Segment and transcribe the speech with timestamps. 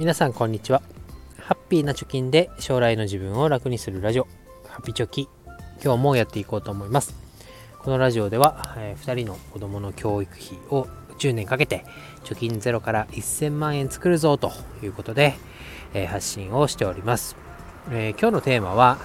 [0.00, 0.80] 皆さんこんにちは。
[1.40, 4.26] ハッピーな貯金で将来の自分を楽にするラジオ。
[4.66, 5.28] ハッピチョキ。
[5.84, 7.14] 今日もやっていこうと思います。
[7.80, 10.88] このラジオでは、えー、2人の子供の教育費を
[11.18, 11.84] 10年かけて
[12.24, 14.52] 貯金ゼロから1000万円作るぞと
[14.82, 15.34] いうことで、
[15.92, 17.36] えー、発信をしております、
[17.90, 18.96] えー、今日のテーマは、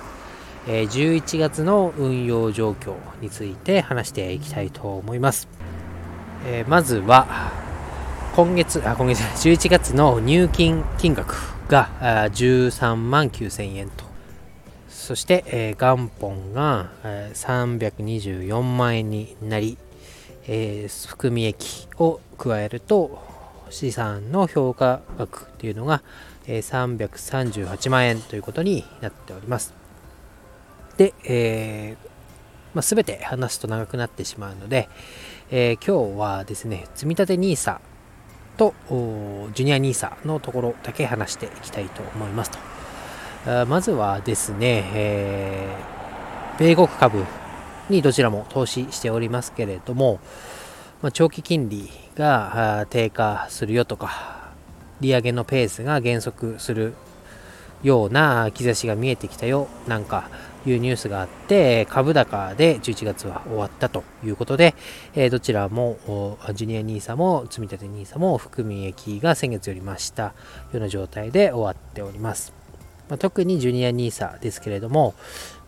[0.66, 5.50] え11月の運用状況について話していきたいと思います、
[6.46, 7.65] えまずは
[8.36, 11.36] 今月、あ、今月、11月の入金金額
[11.70, 11.88] が
[12.34, 14.04] 13万9000円と。
[14.90, 19.78] そして、えー、元本が、えー、324万円になり、
[20.48, 23.24] えー、含み益を加えると
[23.70, 26.02] 資産の評価額っていうのが、
[26.46, 29.74] えー、338万円ということになっております。
[30.98, 32.08] で、えー
[32.74, 34.90] まあ、全て話すと長くなってしまうので、
[35.52, 37.80] えー、今日はですね、積立 NISA
[38.58, 43.66] とジュニア NISA のところだけ話していきたいと思いますと。
[43.68, 47.24] まずはですね、えー、米国株
[47.90, 50.20] にどちらも投資しておりますけれども、
[51.04, 54.52] まあ、長期金利が低下するよとか、
[55.00, 56.96] 利上げのペースが減速する
[57.84, 60.30] ような兆しが見えてきたよなんか
[60.66, 64.76] いうニュースがあって、株高で11月は終わったということで、
[65.16, 70.34] えどちらも、ジュニア NISA も積立 NISA も含み益が先月より増したよ
[70.74, 72.54] うな状態で終わっております。
[73.10, 75.14] ま、特にジュニア NISA ですけれども、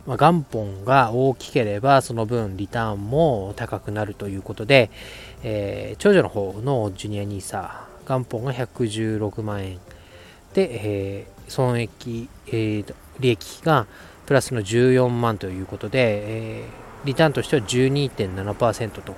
[0.05, 4.89] ま、元本が大きければその分リターンも高くなるということで、
[5.43, 9.79] えー、長女の方のジュニア NISA 元本が116万円
[10.53, 10.69] で、
[11.19, 13.85] えー、損益、えー、利益が
[14.28, 19.16] プラスの14万ということで、えー、リターンとしては12.7%と、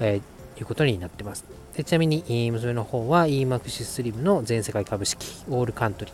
[0.00, 1.46] えー、いうことになってます。
[1.74, 6.12] でちなみに、娘の方は EMAX スリムの全世界株式オールカントリ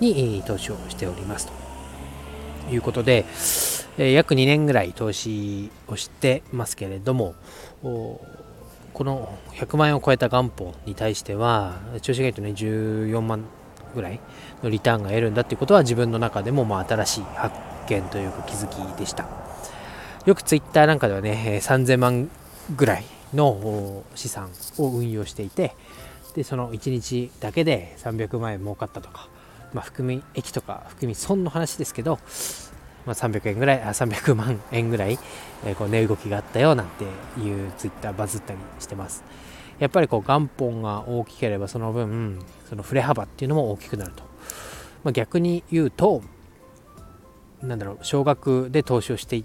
[0.00, 1.48] ーに投資をしております
[2.68, 3.26] ということで、
[3.98, 7.34] え約2年ぐらい投資をしてますけれども、
[7.82, 13.44] この100万円を超えた元本に対しては、調子がいいとね、14万
[13.94, 14.20] ぐらい
[14.62, 17.54] のリターンが得るんだっていうことは自分の中でもまあ新しい発
[17.88, 19.26] 見というか気づきでした。
[20.26, 22.30] よくツイッターなんかではね3000万
[22.76, 25.74] ぐらいの資産を運用していて
[26.34, 29.28] でその1日だけで300万円儲かったとか、
[29.72, 32.18] まあ、含み益とか含み損の話ですけど、
[33.06, 35.18] まあ、300円ぐらいあ300万円ぐらい、
[35.64, 37.04] えー、こう値動きがあったよなんて
[37.40, 39.24] いうツイッターバズったりしてます。
[39.80, 44.22] やっぱりこう元本が大きければその分その振れ幅っていうのも大きくなると、
[45.02, 46.22] まあ、逆に言うと
[47.62, 49.44] なんだろう少額で投資をしていっ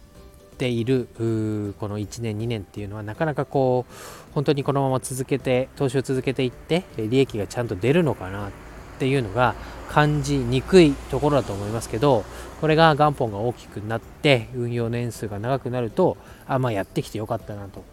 [0.57, 3.94] ているこの1年2年っていうのはなかなかこう
[4.34, 8.51] 本当にこのまま続けて投資を続けていって利益がちゃんと出るのかなっ
[9.00, 9.56] ていうのが
[9.90, 12.24] 感じにくいところだと思いますけど
[12.62, 17.84] これが元本が大きくなって運用年数が長くなるとあまあやってきてよかったなと、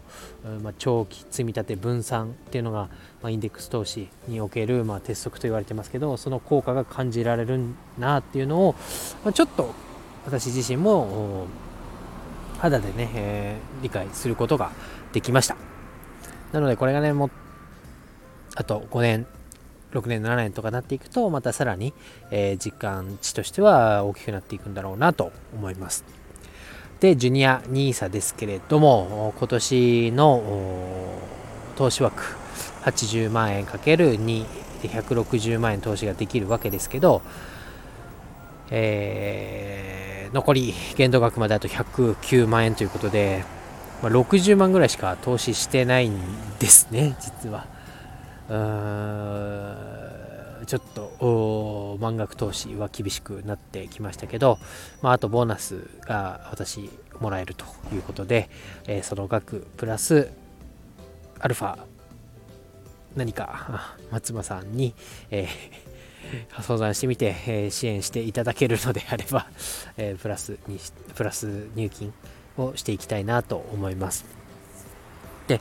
[0.63, 2.89] まあ、長期積み立て分散っていうのが、
[3.23, 7.61] まあ、インデックス投資における、まあ、鉄則と言われてますけどその効果が感じられる
[7.99, 8.75] なっていうのを、
[9.25, 9.73] まあ、ちょっと
[10.25, 11.47] 私自身も
[12.59, 14.71] 肌でね、えー、理解することが
[15.13, 15.57] できました。
[16.53, 17.31] なのでこれがねも
[18.55, 19.27] あと5年
[19.93, 21.93] 6年7年とかなっていくとまたさらに、
[22.31, 26.05] えー、実感値としては大きくなっていくんだろうなと思います。
[27.03, 31.19] でジュニア NISA ですけれども今年の
[31.75, 32.23] 投資枠
[32.85, 34.45] 80万円かける2
[34.83, 37.23] で160万円投資ができるわけですけど、
[38.71, 43.45] えー、残り限度額まであと109万円ということで、
[44.01, 46.21] まあ、60万ぐらいしか投資してないん
[46.61, 47.67] ですね実は。
[50.67, 54.59] ちょっと満額投資は厳しくなってきましたけど、
[55.01, 56.91] まあ、あとボーナスが私
[57.21, 58.49] もらえるということで、
[58.87, 60.31] えー、その額プラス
[61.41, 61.79] アルファ
[63.17, 64.95] 何か松間さんに、
[65.31, 69.47] えー、相談してみて、えー、支援していただけるのであれば、
[69.97, 70.79] えー、プラスに
[71.15, 72.13] プラス入金
[72.57, 74.25] をしていきたいなと思います。
[75.49, 75.61] で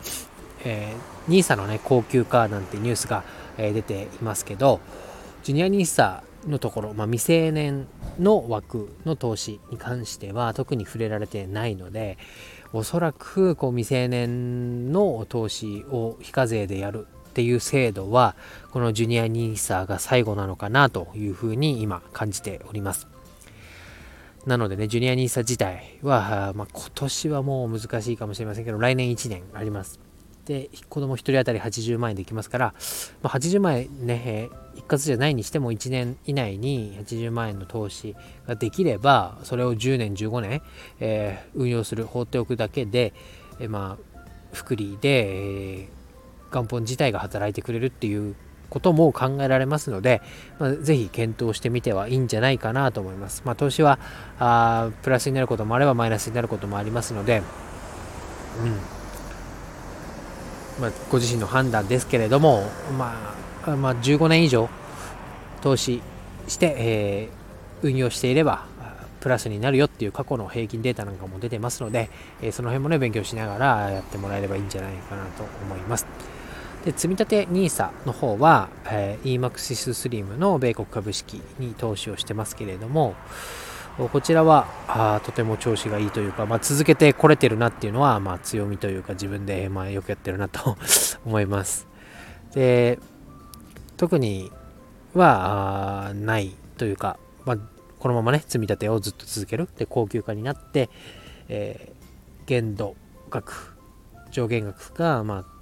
[0.64, 3.24] えー、NISA のね、高級化なんてニュースが、
[3.58, 4.80] え、出ていますけど、
[5.44, 7.88] ジュニア NISA のところ、まあ、未成年
[8.20, 12.18] の枠の投資に関しては特に触れられてないので、
[12.74, 18.36] おそらくこう未成年の投資を非課税でやるっていう制度は、
[18.72, 23.08] このジュニア NISA が最後なのかなというふうに今感じております。
[24.46, 30.11] なのでね、ジュニア NISA 自体は、まあ、今年はもう難しいかもしれませんけど、来年1年あります。
[30.46, 32.74] で子供1人当たり80万円できますから、
[33.22, 38.16] まあ、80万円ね、え一括じゃないにしても1年以内に80万円の投資
[38.48, 40.62] ができればそれを10年15年、
[41.00, 43.14] えー、運用する放っておくだけで、
[43.60, 44.12] えー、まあ
[44.54, 45.90] 福利で、え、
[46.52, 48.36] 元本自体が働いてくれるっていう
[48.70, 50.22] ことも考えられますので、
[50.60, 53.44] まあ、ぜひ検討してみてはいいんじゃないかなと思います。
[53.46, 54.00] まあ、投資は
[54.40, 57.44] あプラスになることもあればマイナスになることもありますので、
[58.64, 59.01] うん
[60.82, 62.64] まあ、ご自身の判断ですけれども、
[62.98, 63.36] ま
[63.66, 64.68] あまあ、15年以上
[65.62, 66.02] 投資
[66.48, 68.66] して、えー、運用していれば
[69.22, 72.10] プラスになるよっていう過去の平均データなんかも出てますので、
[72.42, 76.08] えその辺もね勉強しながらやってもらえればいいんじゃないかなと思います。
[76.84, 83.14] で積立 NISA の方は、えー、EMAXIS スリムの米国株式に投資をしてますけれども
[84.10, 90.78] こちらはあとても調子がいいというか、まあ、続けてこれてるなっていうのは、まあ、強みというか自分で、まあ、よくやってるなと
[91.26, 91.88] 思います。
[92.54, 93.00] で
[93.98, 94.52] 特に
[95.14, 97.58] はないというか、まあ、
[98.00, 99.70] このままね積み立てをずっと続ける。
[99.78, 100.90] で高級化になって、
[101.50, 102.96] えー、限度
[103.30, 103.78] 額
[104.32, 105.61] 上限額が、まあ、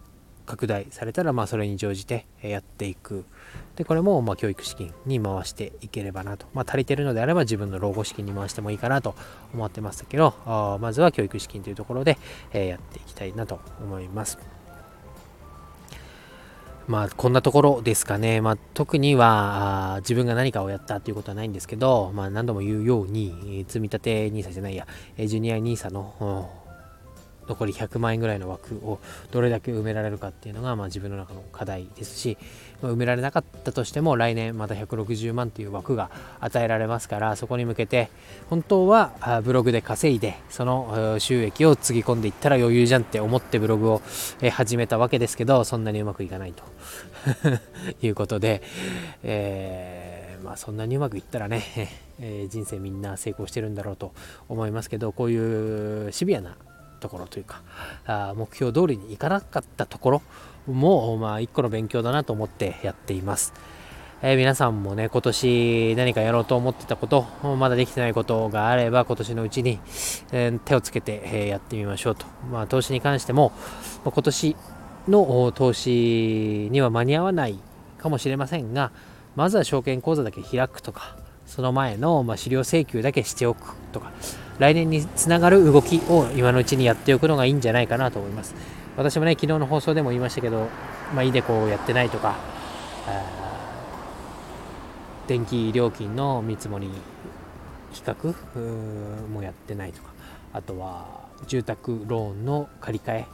[0.49, 3.23] 拡大されたら、まあ、それに乗じてやっていく。
[3.75, 6.47] で、これも、ま、教育資金に回していければなと。
[6.55, 9.13] まあ、足りてるのであれば自分の老後資金に回してもいいかなと
[9.53, 12.17] 思ってましたけど、あまずは教育資金というところで、
[12.51, 14.39] えやっていきたいなと思います。
[16.87, 18.41] まあ、こんなところですかね。
[18.41, 26.49] まあ、特には自分が何かをやったということはないんですけど、まあ、何度も言うように、積立 NISA じゃないや、ジュニア NISA の
[27.49, 28.99] 残り100万円ぐらいの枠を
[29.31, 32.37] どれだけ埋められるかっていうのが、まあ、自分の中の課題ですし、
[32.81, 38.09] まあ、埋められなかったとしても来年また160万っていう枠が与えられますからそこに向けて
[38.49, 44.01] 本当はブログで稼いでその収益をつぎ込んでいったら余裕じゃんって思ってブログを
[44.51, 46.63] 始めたわけですけどそんなにうまくいかないと。
[48.01, 48.61] いうことで、
[49.23, 51.61] えー、まあ、そんなにうまくいったらね、
[52.49, 54.13] 人生みんな成功してるんだろうと
[54.47, 56.55] 思いますけどこういうシビアな
[56.99, 57.61] ところというか
[58.05, 60.21] あ目標通りにいかなかったところ
[60.67, 63.53] も、まあ、一個の勉強だなと思ってやっています。
[64.21, 67.25] えー、皆さんもね、今年何かやろうと思ってたこと、
[67.57, 69.79] まだできてないことがあれば、今年のうちに、
[70.33, 72.25] えー、手をつけて、えー、やってみましょうと。
[72.51, 73.53] まあ、投資に関しても、
[74.03, 74.55] まあ、今年
[75.07, 77.57] の投資には間に合わない
[77.97, 78.91] かもしれませんが、
[79.37, 81.15] まずは証券口座だけ開くとか、
[81.45, 84.11] その前の、まあ、資料請求だけしておくとか、
[84.59, 88.53] 来年につながる動きを今のうちにやっておくのがいいんじゃないかなと思います。
[88.97, 90.67] 私もね、昨日の放送でも言いましたけど、
[91.15, 92.35] まあ、イデコをやってないとか、
[95.27, 96.89] 電気料金の見積もり
[97.91, 100.09] 比較もやってないとか、
[100.51, 101.06] あとは
[101.47, 103.25] 住宅ローンの借り換え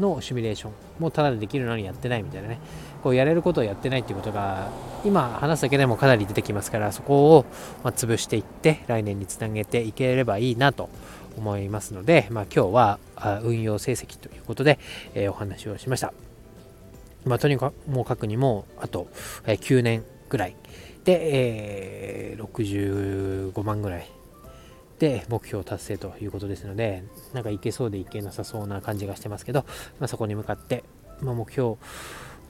[0.00, 2.58] のシミュレーションもただでできるのにやってないみたいなね、
[3.02, 4.70] こうやれることをやってないっていうことが、
[5.04, 7.44] 今話すだけでもかなり出てきますから、そこを
[7.84, 10.88] ま潰していって、来年につなげていければいいなと
[11.36, 12.98] 思いますので、まあ、今日は
[13.42, 14.78] 運用成績ということで、
[15.14, 16.12] え、お話をしました。
[17.24, 19.08] まあ、とにかくもう書くにも、あと、
[19.46, 20.56] え9年ぐらい
[21.04, 24.08] で、えー、65万ぐらい
[25.00, 27.02] で目標達成ということですので、
[27.32, 29.64] なんかいけそうでいけなさそうな感じがしてますけど、
[29.98, 30.84] まあ、そこに向かって、
[31.22, 31.76] まあ、目標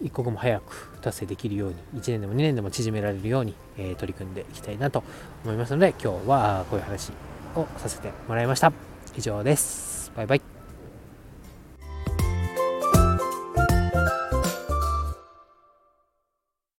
[0.03, 5.05] 一刻も早く達成できるように、1年でも2年でも縮められるように、えー、取り組んでいきたいなと
[5.45, 7.13] 思いますので、今日はこういう話
[7.55, 8.73] をさせてもらいました。
[9.17, 10.11] 以上です。
[10.17, 10.60] バイバイ。